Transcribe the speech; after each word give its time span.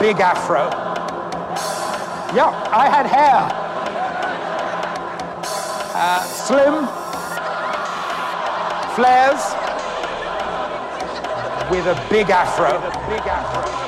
big 0.00 0.18
afro. 0.18 0.70
Yeah, 2.34 2.50
I 2.72 2.88
had 2.88 3.06
hair. 3.06 3.40
Uh, 5.94 6.22
slim, 6.24 6.86
flares. 8.96 9.54
With 11.70 11.86
a. 11.86 12.08
Big 12.10 12.30
afro. 12.30 13.79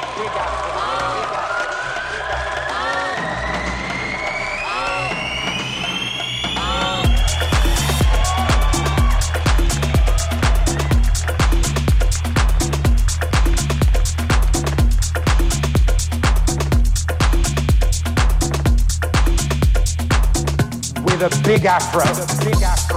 With 21.23 21.39
a 21.39 21.43
big 21.43 21.65
afro. 21.67 22.01
With 22.01 22.19
a 22.19 22.45
big 22.45 22.63
afro. 22.63 22.97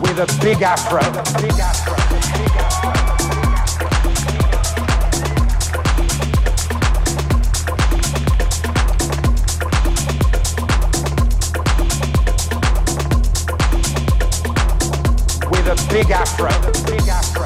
With 0.00 0.18
a 0.18 0.40
big 0.40 0.62
afro. 0.62 0.98
With 0.98 1.16
a 1.16 1.42
big 1.42 1.58
afro. 1.58 1.99
Big 15.92 16.10
afro. 16.10 16.48
Big 16.86 17.08
afro. 17.08 17.44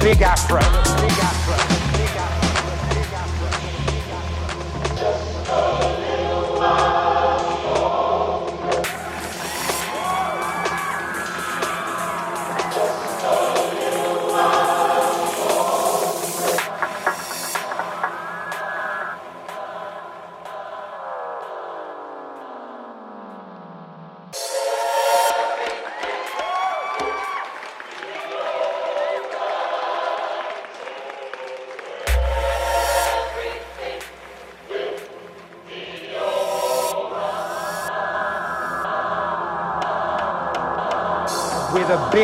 Big 0.00 0.20
afro. 0.20 0.81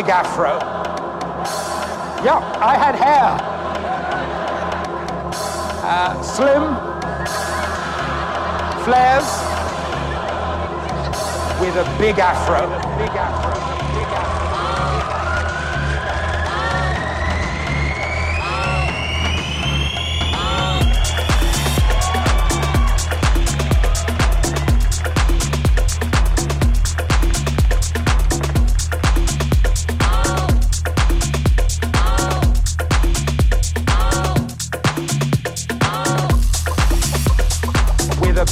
Big 0.09 0.15
afro. 0.15 0.59
Yeah, 2.25 2.41
I 2.62 2.77
had 2.79 2.95
hair. 2.95 3.37
Uh, 5.85 6.23
slim, 6.23 6.65
flares, 8.85 9.29
with 11.61 11.77
a 11.77 11.99
big 11.99 12.19
afro. 12.19 12.69
Big 12.97 13.11
afro. 13.11 13.58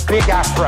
Big 0.07 0.29
afro. 0.29 0.67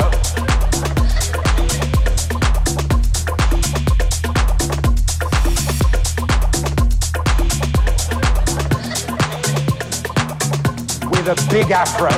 With 11.11 11.29
a 11.29 11.37
big 11.51 11.71
afro. 11.71 12.09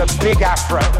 A 0.00 0.06
big 0.18 0.40
afro. 0.40 0.99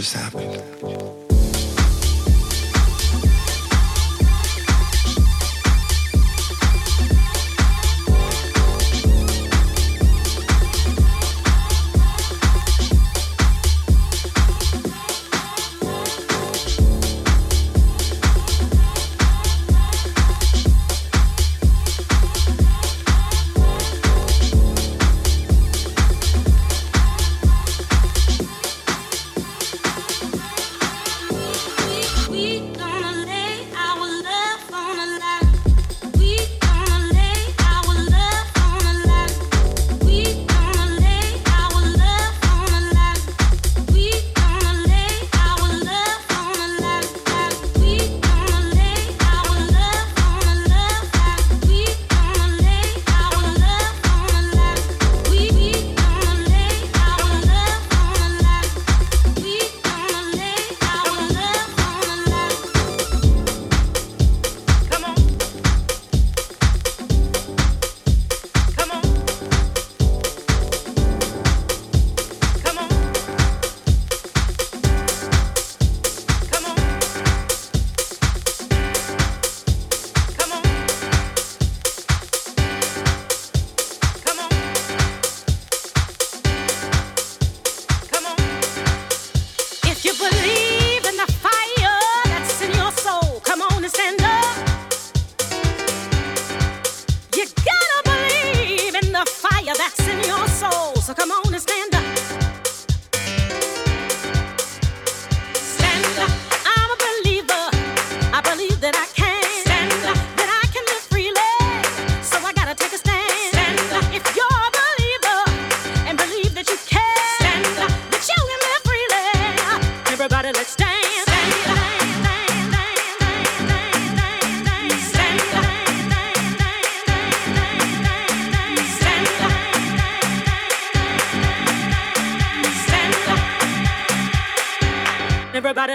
If 0.00 0.69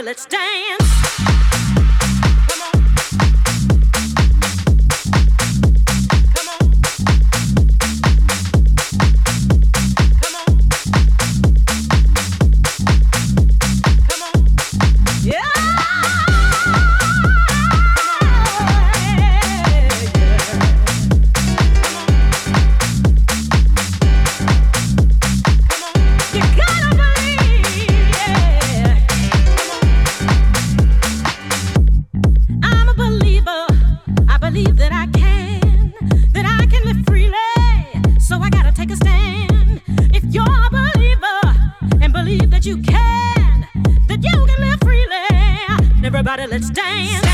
let's 0.05 0.27
dance. 0.27 0.64
Let's 46.55 47.24